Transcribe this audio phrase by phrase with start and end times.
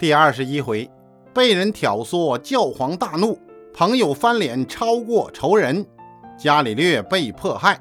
[0.00, 0.90] 第二十一回，
[1.34, 3.38] 被人挑唆，教皇大怒，
[3.74, 5.84] 朋友翻脸超过仇人，
[6.38, 7.78] 伽利略被迫害。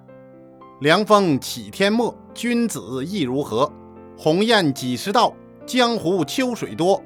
[0.81, 3.71] 凉风起天末，君子意如何？
[4.17, 5.33] 鸿雁几时到？
[5.65, 7.01] 江湖秋水多。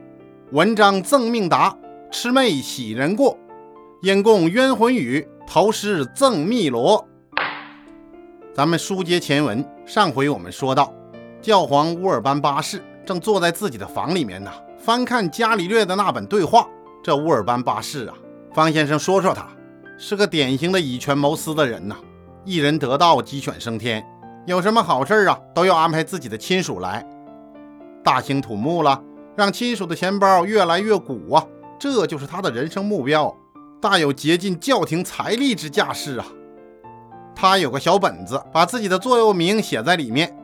[0.51, 1.77] 文章赠命达，
[2.11, 3.37] 魑魅喜人过。
[4.01, 7.07] 因供冤魂语，投诗赠汨罗。
[8.51, 10.91] 咱们书接前文，上回我们说到，
[11.39, 14.51] 教皇乌尔班八世正坐在自己的房里面呢，
[14.83, 16.67] 翻看伽利略的那本对话。
[17.01, 18.13] 这乌尔班八世啊，
[18.53, 19.47] 方先生说说他，
[19.97, 21.95] 是个典型的以权谋私的人呐。
[22.43, 24.05] 一人得道，鸡犬升天，
[24.45, 27.07] 有什么好事啊，都要安排自己的亲属来，
[28.03, 29.01] 大兴土木了，
[29.37, 31.47] 让亲属的钱包越来越鼓啊，
[31.79, 33.33] 这就是他的人生目标，
[33.79, 36.25] 大有竭尽教廷财力之架势啊。
[37.33, 40.37] 他有个小本子，把自己的座右铭写在里面，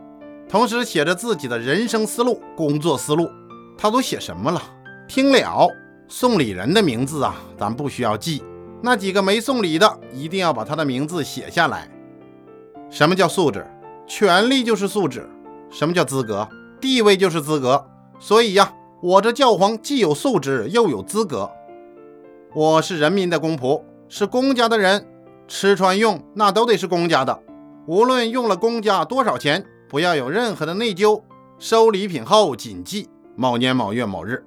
[0.48, 3.30] 同时写着自己的人生思路、工作思路。
[3.82, 4.62] 他都写什么了？
[5.08, 5.70] 听了，
[6.10, 8.44] 送礼人的名字啊，咱不需要记。
[8.82, 11.90] 那几个没送礼的，一定要把他的名字写下来。
[12.90, 13.66] 什么叫素质？
[14.06, 15.30] 权力就是素质。
[15.70, 16.46] 什么叫资格？
[16.82, 17.88] 地位就是资格。
[18.20, 21.50] 所以呀，我这教皇既有素质，又有资格。
[22.54, 25.08] 我是人民的公仆，是公家的人。
[25.48, 27.42] 吃穿用那都得是公家的，
[27.88, 31.22] 无论用了公家多少钱，不要有任何的内疚。
[31.58, 33.10] 收礼品后谨记
[33.42, 34.44] 某年某月某日，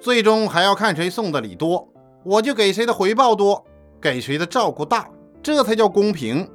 [0.00, 1.86] 最终还要看谁送的礼多，
[2.24, 3.64] 我就给谁的回报多，
[4.00, 5.08] 给谁的照顾大，
[5.40, 6.50] 这才叫公平。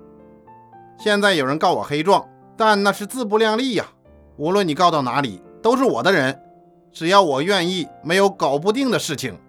[0.97, 3.85] 现在有人告我黑状，但那是自不量力呀。
[4.35, 6.37] 无论你告到哪里，都是我的人，
[6.91, 9.39] 只要我愿意，没有搞不定的事情。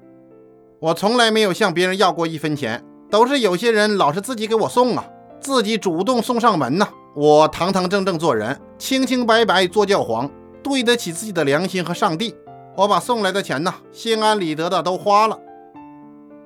[0.78, 2.84] 我从来没有向别人要过一分钱。
[3.10, 5.04] 都是有些人老是自己给我送啊，
[5.40, 6.88] 自己主动送上门呐。
[7.16, 10.30] 我堂堂正正做人，清清白白做教皇，
[10.62, 12.34] 对得起自己的良心和上帝。
[12.76, 15.38] 我把送来的钱呐，心安理得的都花了。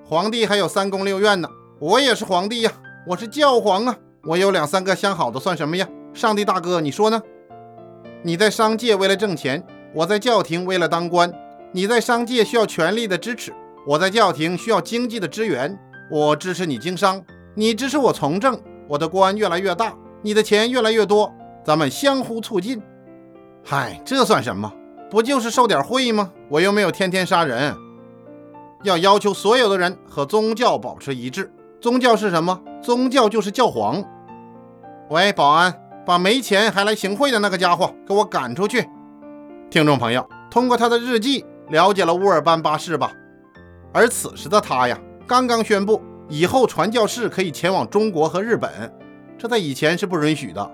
[0.05, 1.49] 皇帝还有三宫六院呢，
[1.79, 2.73] 我也是皇帝呀，
[3.07, 5.89] 我是教皇啊，我有两三个相好的算什么呀？
[6.13, 7.23] 上帝大哥，你说呢？
[8.23, 9.65] 你在商界为了挣钱，
[9.95, 11.33] 我在教廷为了当官。
[11.73, 13.53] 你在商界需要权力的支持，
[13.87, 15.77] 我在教廷需要经济的支援。
[16.11, 17.23] 我支持你经商，
[17.55, 18.59] 你支持我从政，
[18.89, 21.33] 我的官越来越大，你的钱越来越多，
[21.65, 22.81] 咱们相互促进。
[23.67, 24.71] 嗨，这算什么？
[25.11, 26.31] 不就是受点贿吗？
[26.51, 27.75] 我又没有天天杀人。
[28.83, 31.51] 要要求所有的人和宗教保持一致。
[31.81, 32.61] 宗教是什么？
[32.83, 34.05] 宗教就是教皇。
[35.09, 35.75] 喂，保安，
[36.05, 38.87] 把没钱还来行贿的那个家伙给我赶出去。
[39.71, 43.13] 听众朋友，通过他的日记了解了乌尔班八世吧？
[43.95, 44.99] 而此时的他呀。
[45.27, 48.93] 刚刚宣布，以后传教士可以前往中国和日本，
[49.39, 50.71] 这在以前是不允许的。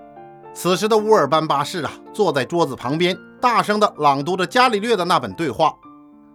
[0.52, 5.74] 此时的乌尔班巴士啊，坐在桌子旁边，大声地朗读着伽利略的那本对话：“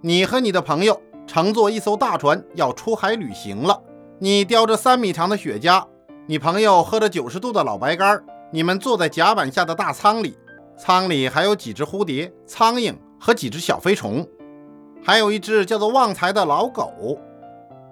[0.01, 3.81] 你和你的朋友乘坐一艘大船要出海旅行了。
[4.19, 5.83] 你叼着三米长的雪茄，
[6.27, 8.23] 你朋友喝着九十度的老白干。
[8.51, 10.37] 你们坐在甲板下的大舱里，
[10.77, 14.25] 舱里还有几只蝴蝶、苍蝇和几只小飞虫，
[15.03, 17.19] 还有一只叫做旺财的老狗。”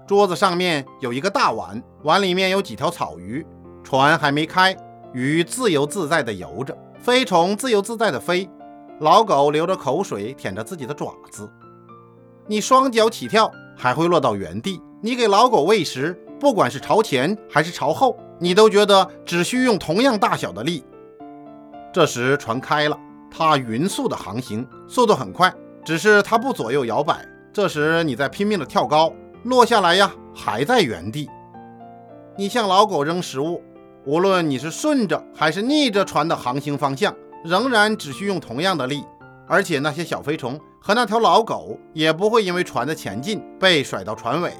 [0.07, 3.45] 桌子上面有一个大碗，碗里面有几条草鱼。
[3.83, 4.75] 船还没开，
[5.13, 8.49] 鱼自由自在地游着，飞虫自由自在地飞。
[8.99, 11.47] 老狗流着口水，舔着自己的爪子。
[12.47, 14.81] 你双脚起跳，还会落到原地。
[15.01, 20.83] 你给老狗喂食，不管是朝前还是朝后，你都觉得只需用同样大小的力。
[21.93, 22.97] 这时船开了，
[23.29, 25.53] 它匀速的航行，速度很快，
[25.85, 27.23] 只是它不左右摇摆。
[27.53, 29.13] 这时你在拼命的跳高。
[29.43, 31.29] 落下来呀，还在原地。
[32.37, 33.61] 你向老狗扔食物，
[34.05, 39.03] 无论你是顺着还是逆着船的航行方向，仍然只需用同样的力。
[39.47, 44.51] 而且那些小飞虫和那条老狗也不会因为船的前进被甩到船尾。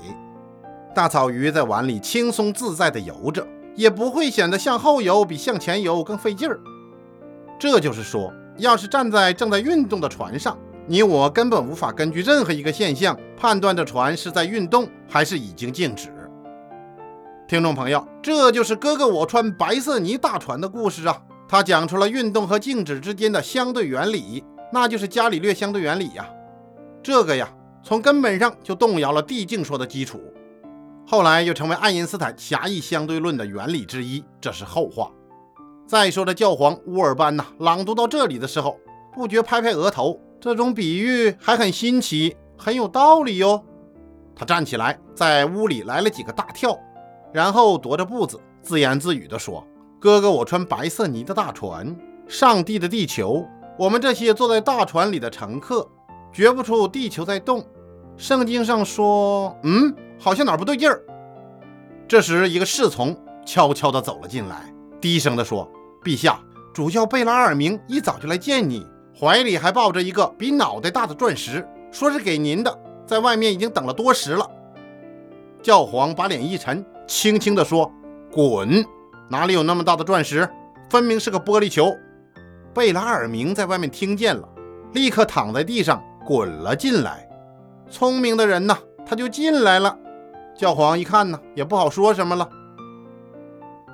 [0.94, 3.46] 大草鱼在碗里轻松自在地游着，
[3.76, 6.60] 也不会显得向后游比向前游更费劲儿。
[7.60, 10.58] 这就是说，要是站在正在运动的船上。
[10.86, 16.10] 你我根本无法根据任何一个现象判断这船是在运动还是已经静止。
[17.46, 21.22] 听众朋友，这就是哥哥我穿白色泥大船的故事啊！
[21.48, 26.28] 他讲出了运动和静止之间的相对原理，那就是伽利略相对原理呀。
[27.04, 27.54] 这个呀，
[27.84, 30.22] 从根本上就动摇了地静说的基础，
[31.06, 35.12] 后来又成为爱因斯坦狭义相对论的原理之一，这是后话。
[35.86, 38.80] 再说这教皇乌尔班呐，朗读到这里的时候，
[39.14, 40.20] 不觉拍拍额头。
[40.40, 43.64] 这种比喻还很新奇，很有道理哟。
[44.36, 46.78] 他站起来，在屋里来了几个大跳，
[47.34, 49.66] 然后踱着步子，自言自语地说
[50.00, 51.96] ：“哥哥，我穿白色泥的大船，
[52.28, 53.44] 上帝的地球，
[53.78, 55.90] 我们这些坐在大船里的乘客，
[56.32, 57.66] 觉不出地球在动。
[58.16, 61.02] 圣经上说，嗯，好像哪儿不对劲儿。
[62.08, 64.72] 这时，一个侍从悄悄地走了进来，
[65.02, 65.68] 低声地说
[66.06, 66.40] ：“陛下，
[66.72, 68.86] 主教贝拉尔明一早就来见你，
[69.20, 74.48] 怀里还抱着一个比脑袋大的钻石，说是给您的，在外面已经等了多时了。”
[75.64, 77.92] 教皇把脸一沉，轻轻地说
[78.32, 78.86] ：“滚！
[79.30, 80.50] 哪里有那么大的钻石？
[80.90, 81.92] 分明是个玻璃球。”
[82.74, 84.48] 贝拉尔明在外面听见了，
[84.94, 87.28] 立刻躺在地上滚了进来。
[87.90, 89.96] 聪明的人呐，他就进来了。
[90.56, 92.50] 教皇一看呢，也不好说什么了。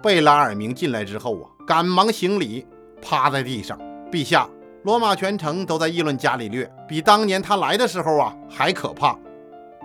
[0.01, 2.65] 贝拉尔明进来之后啊，赶忙行礼，
[3.01, 3.77] 趴在地上。
[4.09, 4.47] 陛下，
[4.83, 9.17] 罗马全城都在议论伽利略，比当年他来的时候啊还可怕。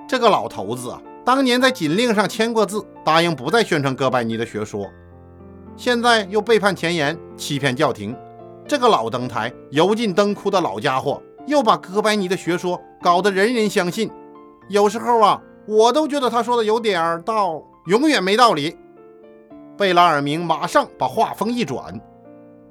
[0.08, 4.86] 这个老头子啊，当年在禁令上签过字，答应不再宣传哥白尼的学说，
[5.76, 8.16] 现在又背叛前言，欺骗教廷。
[8.66, 14.10] 这个老登台、油尽灯枯的老家伙，又把哥白尼的学说搞得人人相信。
[14.68, 15.40] 有时候啊。
[15.66, 18.76] 我都觉得他说的有点儿道，永远没道理。
[19.78, 21.98] 贝拉尔明马上把话锋一转，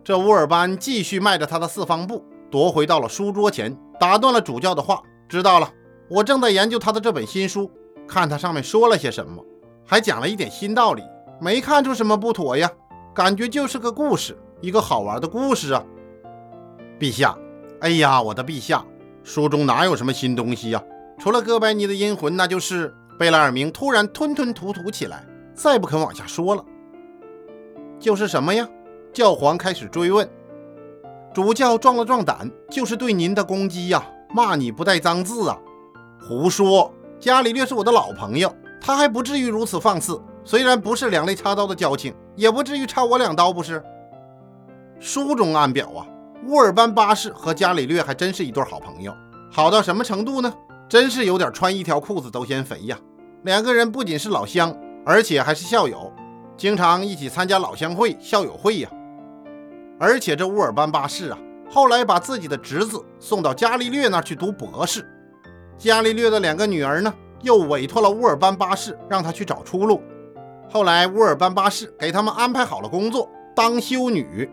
[0.03, 5.67] 这乌尔班继续迈着他的四方步，踱回到了书桌前，打断了主教的话：“知道了，
[6.07, 7.67] 我正在研究他的这本新书，
[8.07, 9.44] 看他上面说了些什么，
[9.85, 11.03] 还讲了一点新道理，
[11.39, 12.69] 没看出什么不妥呀，
[13.13, 15.83] 感觉就是个故事，一个好玩的故事啊。”
[17.00, 17.38] 陛下，
[17.81, 18.85] 哎呀，我的陛下，
[19.23, 20.81] 书中哪有什么新东西呀？
[21.19, 26.63] 除了哥白尼的阴魂，那就是贝拉尔明突然吞吞吐吐起来，再不肯往下说了。
[28.00, 28.67] 就是什么呀？
[29.11, 30.27] 教皇开始追问。
[31.33, 35.57] 主教壮了壮胆，就是对您的攻击呀，骂你不带脏字啊！
[36.21, 36.94] 胡说！
[37.24, 40.22] 伽利略是我的老朋友，他还不至于如此放肆。
[40.44, 43.81] 虽然不是两肋插刀的交情，也不至于插我两刀，不是？
[45.00, 46.06] 书中暗表啊，
[46.48, 49.16] 乌尔班八世和伽利略还真是一对好朋友，
[49.50, 50.54] 好到什么程度呢？
[50.90, 53.00] 真是有点穿一条裤子都嫌肥呀！
[53.44, 54.75] 两个人不仅是老乡，
[55.06, 56.12] 而且还是校友，
[56.58, 58.90] 经常一起参加老乡会、校友会呀。
[59.98, 61.38] 而且这乌尔班八世啊，
[61.72, 65.10] 后来把自己的侄子送到伽利略那儿去读博士。
[65.83, 70.01] 伽利略的两个女儿呢，又委托了乌尔班八世，让他去找出路。
[70.69, 74.50] 后来乌尔班八世给他们安排好了工作，当修女。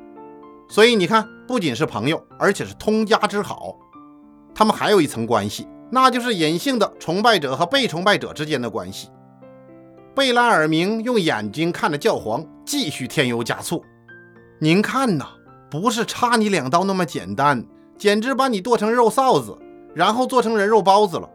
[0.69, 3.77] 所以你看，不仅是朋友，而且是通家之好。
[4.53, 5.69] 他们还有一层关系。
[5.88, 9.09] 那就是隐性的崇拜者和被崇拜者之间的关系。
[10.17, 13.85] 贝拉尔明用眼睛看着教皇，继续添油加醋
[14.59, 15.29] ：“您看呐，
[15.71, 17.65] 不是插你两刀那么简单，
[17.97, 19.56] 简直把你剁成肉臊子，
[19.95, 21.29] 然后做成人肉包子了。”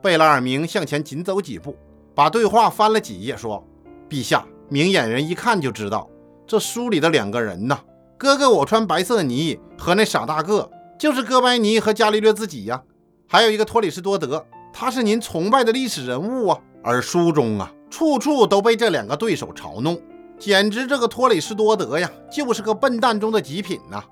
[0.00, 1.76] 贝拉尔明向前紧走几步，
[2.14, 3.64] 把对话翻了几页，说
[4.08, 6.08] ：“陛下，明眼人一看就知道，
[6.46, 7.78] 这书里的两个人呐，
[8.16, 12.82] 哥哥我穿白色呢和那傻大个，就是哥白尼和伽利略自己呀。”
[13.30, 16.58] 还有一个托里斯多德，他是您崇拜的历史人物啊。
[16.82, 20.00] 而书中啊，处处都被这两个对手嘲弄，
[20.38, 24.02] 简直这个托里斯多德呀，就是个笨蛋中的极品呐。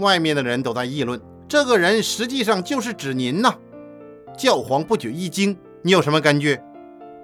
[0.00, 3.54] 外面的人都在议论，这个人实际上就是指您呐。
[4.36, 6.58] 教皇不觉一惊：“你有什么根据？”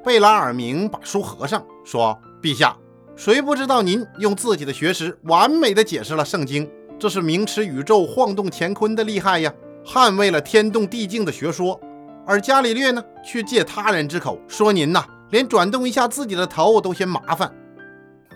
[0.04, 2.76] 贝拉尔明把书合上，说：“陛下，
[3.16, 6.70] 谁不知道您用自己的学识完美的解释了圣经？
[6.98, 9.52] 这是名驰宇宙、晃动乾坤的厉害呀！”
[9.84, 11.80] 捍卫了天动地静的学说，
[12.24, 17.52] 而伽利略呢，却借他人之口说您呐，连转动一下自己的头都嫌麻烦。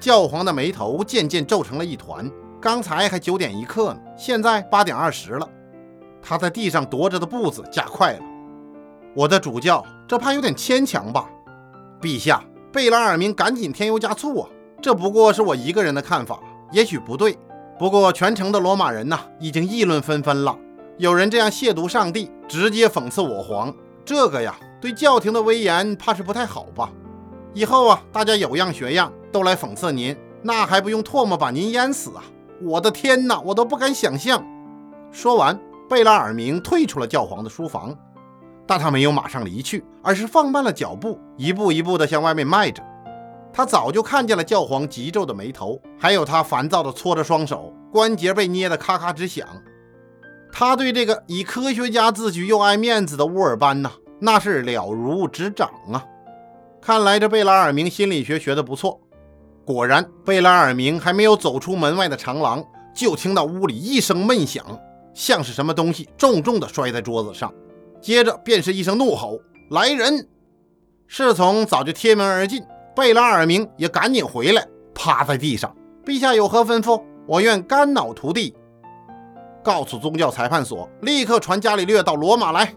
[0.01, 2.29] 教皇的眉头渐渐皱成了一团。
[2.61, 5.49] 刚才还九点一刻呢，现在八点二十了。
[6.27, 8.19] 他在地上踱着的步子加快了。
[9.15, 11.31] 我的主教，这怕有点牵强吧？
[12.03, 12.43] 陛下，
[12.73, 14.49] 贝拉尔明赶紧添油加醋啊！
[14.83, 16.41] 这不过是我一个人的看法，
[16.73, 17.39] 也许不对。
[17.79, 20.59] 不过全城的罗马人呐，已经议论纷纷了。
[20.99, 23.73] 有人这样亵渎上帝，直接讽刺我皇，
[24.05, 26.91] 这个呀，对教廷的威严怕是不太好吧？
[27.55, 32.25] 以后啊，大家有样学样，都来讽刺您，那还不用唾沫把您淹死啊？
[32.61, 34.45] 我的天哪，我都不敢想象。
[35.13, 37.97] 说完，贝拉尔明退出了教皇的书房，
[38.67, 42.83] 但他没有马上离去，而是放慢了脚步，一步一步地向外面迈着。
[43.53, 49.47] 他早就看见了教皇急皱的眉头，还有他烦躁地搓着双手，关节被捏得咔咔直响。
[50.53, 53.91] 他对这个以科学家自居又爱面子的乌尔班呐，
[54.21, 56.05] 那是了如指掌啊！
[56.83, 59.01] 看来这贝拉尔明心理学学得不错。
[59.65, 62.65] 果然，贝拉尔明还没有走出门外的长廊，
[62.95, 64.65] 就听到屋里一声闷响，
[65.17, 67.51] 像是什么东西重重地摔在桌子上。
[68.03, 69.41] 接着便是一声怒吼
[69.73, 70.29] ：“来人！”
[71.09, 72.63] 侍从早就贴门而进，
[72.95, 77.03] 贝拉尔明也赶紧回来，趴在地上：“陛下有何吩咐？
[77.27, 78.55] 我愿肝脑涂地。”
[79.65, 82.75] 告诉宗教裁判所，立刻传伽利略到罗马来。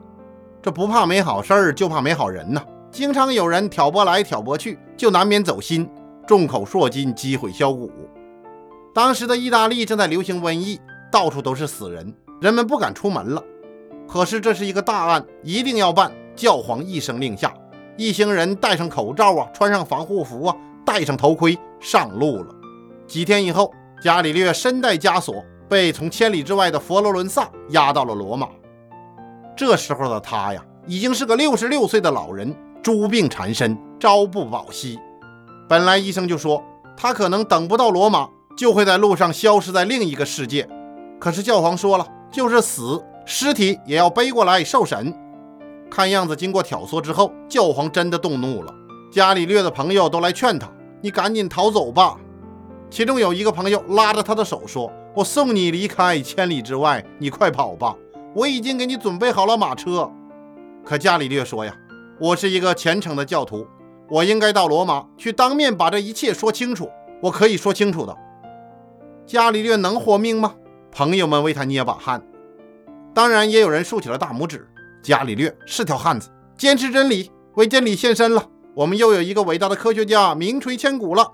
[0.62, 2.64] 这不怕没好事儿，就怕没好人呐。
[2.90, 5.88] 经常有人挑拨来挑拨去，就难免走心，
[6.26, 7.92] 众口铄金，积毁销骨。
[8.94, 10.80] 当时的意大利正在流行瘟疫，
[11.12, 13.44] 到处都是死人，人们不敢出门了。
[14.08, 16.12] 可是这是一个大案，一定要办。
[16.36, 17.54] 教皇一声令下，
[17.98, 20.56] 一行人戴上口罩啊，穿上防护服啊，
[20.86, 22.56] 戴上头盔，上路了。
[23.06, 23.70] 几天以后，
[24.02, 28.48] 伽利略身带枷锁，被从千里之外的佛罗伦萨押到了罗马。
[29.58, 34.98] 这时候的他呀，已经是个六十六岁的老人，诸病缠身，朝不保夕。
[35.68, 36.64] 本来医生就说
[36.96, 40.66] 他可能等不到罗马，就会在路上消失在另一个世界。
[41.20, 45.14] 可是教皇说了，就是死，尸体也要背过来受审。
[45.90, 48.74] 看样子，经过挑唆之后，教皇真的动怒了。
[49.12, 50.70] 伽利略的朋友都来劝他
[51.02, 52.16] ：“你赶紧逃走吧。”
[52.92, 57.96] 其中有一个朋友拉着他的手说：“我送你离开千里之外，你快跑吧，
[58.36, 60.12] 我已经给你准备好了马车。”
[60.86, 61.76] 可伽利略说：“呀，
[62.20, 63.66] 我是一个虔诚的教徒，
[64.10, 66.88] 我应该到罗马去当面把这一切说清楚。
[67.22, 68.16] 我可以说清楚的。”
[69.26, 70.56] 伽利略能活命吗？
[70.92, 72.22] 朋友们为他捏把汗，
[73.14, 74.68] 当然也有人竖起了大拇指。
[75.02, 78.46] 伽利略是条汉子，坚持真理，为真理献身了。
[78.76, 81.32] 我们又有一个伟大的科学家，名垂千古了。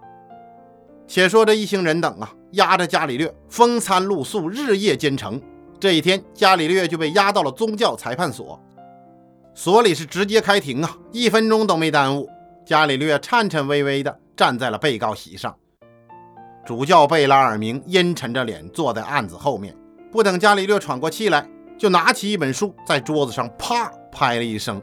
[1.07, 5.41] 且说这一行人等啊，押着伽利略风餐露宿，日夜兼程。
[5.79, 8.59] 这一天，伽利略就被押到了宗教裁判所，
[9.53, 12.29] 所里是直接开庭啊，一分钟都没耽误。
[12.65, 15.55] 伽利略颤颤巍巍地站在了被告席上，
[16.65, 19.75] 主教贝拉尔明阴沉着脸坐在案子后面，
[20.11, 21.47] 不等伽利略喘过气来。
[21.77, 24.81] 就拿起一本书，在桌子上啪拍了一声，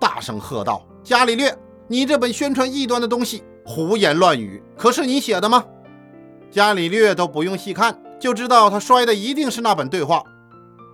[0.00, 1.52] 大声喝道：“伽利略，
[1.88, 5.64] 你这本宣传异端的东西，胡言乱语，可是你写的吗？”
[6.48, 10.22] 伽利略都不用细看，就知道他摔的一定是那本对话，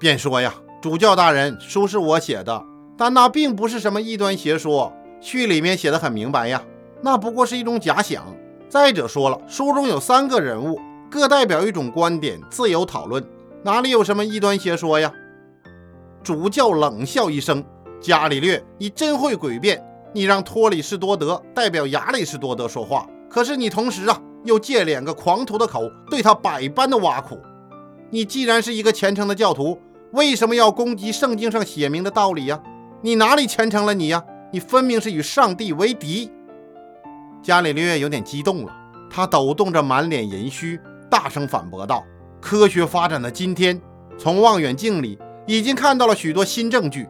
[0.01, 2.65] 便说：“呀，主教大人，书是我写的，
[2.97, 4.91] 但那并不是什么异端邪说，
[5.21, 6.63] 序里面写的很明白呀，
[7.03, 8.25] 那不过是一种假想。
[8.77, 10.79] 再者说了，书中有三个人物，
[11.11, 13.27] 各代表一种观点，自由讨论，
[13.63, 15.11] 哪里有什么异端邪说呀？”
[16.23, 17.65] 主教冷笑一声
[18.03, 19.83] ：“伽利略，你真会诡辩！
[20.13, 27.39] 你让托里士多德代表亚里士多德说话，可是你同时啊，又借两个狂徒的口对他百般的挖苦。
[28.11, 29.81] 你既然是一个虔诚的教徒，
[30.13, 32.63] 为什么要攻击圣经上写明的道理呀？
[33.01, 34.23] 你哪里虔诚了你呀？
[34.53, 36.31] 你分明是与上帝为敌！”
[37.47, 38.77] 伽利略有点激动了，
[39.09, 42.05] 他抖动着满脸银须，大声反驳道
[42.43, 43.81] ：“科学发展的今天，
[44.19, 47.07] 从望远镜里……”已经看到了许多新证据，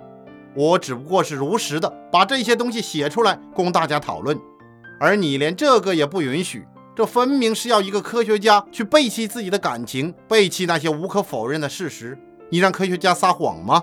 [0.55, 4.38] 我只不过是如实的把这些东西写出来供大家讨论，
[5.00, 12.19] 而你连这个也不允许，这分明是要一个科学家去背弃自己的感情，背弃那些无可否认的事实。
[12.50, 13.83] 你让科学家撒谎吗？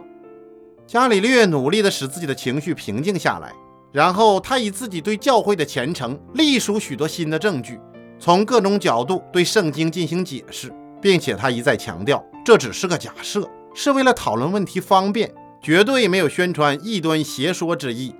[0.85, 3.51] 伽利略努力的使自己的情绪平静下来，
[3.93, 7.79] 然后他以自己对教会的虔诚，隶属许多新的证据，
[8.19, 13.47] 从各种角度对圣经进行解释，并且他一再强调，这只是个假设。
[13.75, 15.31] 是为了讨论问题方便，
[15.61, 18.13] 绝对没有宣传异端邪说之意。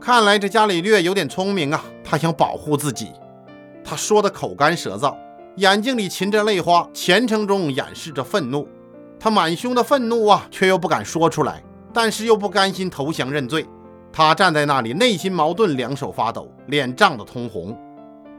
[0.00, 3.08] 看来这伽利略有点聪明啊，他想保护自己。
[3.82, 5.14] 他说的口干舌燥，
[5.56, 8.68] 眼睛里噙着泪花，虔诚中掩饰着愤怒。
[9.18, 13.66] 他满胸的愤怒啊，却又不敢说出来，但是又不甘心投降认罪。
[14.18, 17.78] 他站在那里，内心矛盾，两手发抖，脸涨得通红。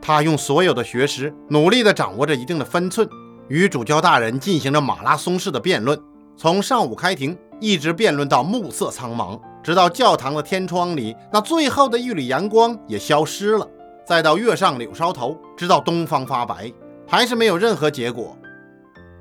[0.02, 3.08] 他用所有的学识，努力地掌握着一定的分寸。
[3.48, 5.98] 与主教大人进行着马拉松式的辩论，
[6.36, 13.66] 从上午开庭，一直辩论到暮色苍茫，直到教堂的天窗里那最后的一缕阳光也消失了，
[14.06, 16.70] 再到月上柳梢头，直到东方发白，
[17.08, 18.38] 还是没有任何结果。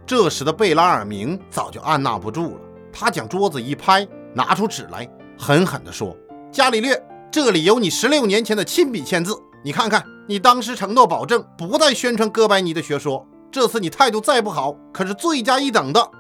[0.05, 2.61] 这时的贝拉尔明早就按捺不住了，
[2.93, 6.17] 他将桌子一拍，拿出纸来，狠狠地说
[6.51, 7.01] ：“伽利略，
[7.31, 16.11] 这里有你十六年前的亲笔签字，你看看，你当时承诺保证不再宣传哥白尼的学说。”这次你态度再不好，可是罪加一等的。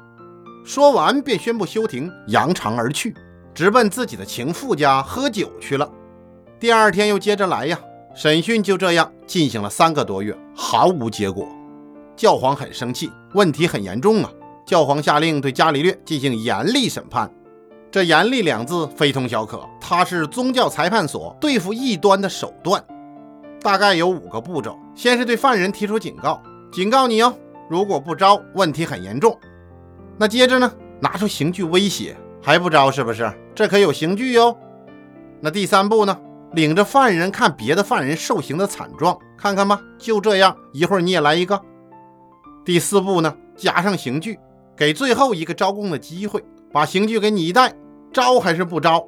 [0.64, 3.14] 说完便宣布休庭，扬长而去，
[3.54, 5.90] 直奔自己的情妇家喝酒去了。
[6.58, 7.78] 第二天又接着来呀，
[8.14, 11.46] 审讯就这样进行了三个多月，毫无结果。
[12.16, 14.30] 教皇很生气，问题很严重啊！
[14.64, 17.30] 教皇下令对伽利略进行严厉审判。
[17.90, 22.84] 这“严厉”两字非同小可，它是宗教裁判所对付异端的手段。
[23.60, 26.42] 大概有五个步骤：先是对犯人提出警告。
[26.70, 27.34] 警告你哦，
[27.68, 29.36] 如果不招，问题很严重。
[30.18, 30.70] 那接着呢？
[31.00, 33.32] 拿出刑具威胁，还不招是不是？
[33.54, 34.56] 这可有刑具哟。
[35.40, 36.18] 那第三步呢？
[36.52, 39.80] 领着犯人看别的犯人受刑的惨状，看看吧。
[39.98, 41.60] 就这样，一会儿你也来一个。
[42.64, 43.34] 第四步呢？
[43.56, 44.38] 加上刑具，
[44.76, 46.44] 给最后一个招供的机会，
[46.78, 47.74] 把刑具给你一带，
[48.12, 49.04] 招还是不招？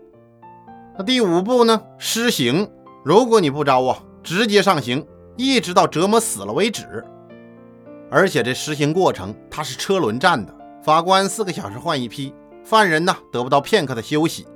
[0.98, 1.80] 那第五步呢？
[1.98, 2.68] 施刑。
[3.04, 7.04] 如果你不招啊，直接上刑，一直到折磨死了为止。
[8.10, 12.34] 而且这施行过程它是车轮战的，法官四个小时换一批，
[12.64, 14.48] 犯人呢得不到片刻的休息。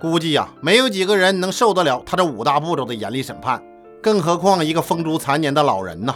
[0.00, 3.62] 估计呀，没有几个人能受得了他这五大步骤的严厉审判，
[4.02, 6.12] 更何况一个风烛残年的老人呢？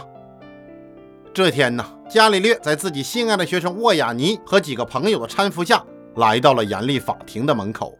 [1.33, 5.81] 这天呢，伽利略在自己心爱的学生沃亚尼和几个朋友的搀扶下，
[6.15, 7.97] 来到了严厉法庭的门口。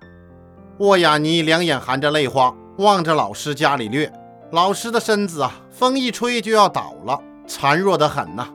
[0.79, 4.12] 沃亚尼两眼含着泪花，望着老师伽利略。
[4.51, 8.48] 老师的身子啊，风一吹就要倒了，孱弱得很呐。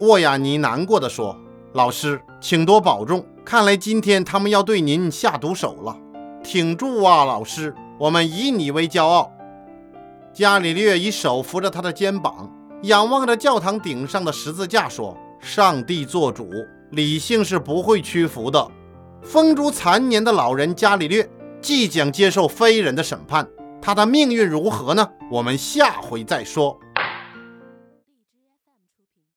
[0.00, 1.36] 沃亚尼难过的说
[1.74, 3.24] ：“老师，请多保重。
[3.44, 5.96] 看来今天他们要对您下毒手了。”
[6.42, 7.74] 挺住啊，老师！
[7.98, 9.32] 我们以你为骄傲。
[10.32, 12.50] 伽利略以手扶着他的肩膀，
[12.82, 16.48] 仰望着教堂顶上的十字架，说：“上帝做主，
[16.90, 18.66] 理性是不会屈服的。”
[19.22, 21.28] 风烛残年的老人伽利略
[21.60, 23.46] 即将接受非人的审判，
[23.80, 25.08] 他的命运如何呢？
[25.30, 26.78] 我们下回再说。